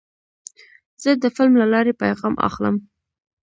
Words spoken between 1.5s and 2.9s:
له لارې پیغام اخلم.